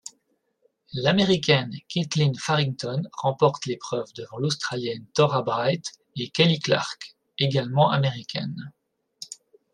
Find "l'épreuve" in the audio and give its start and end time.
3.67-4.11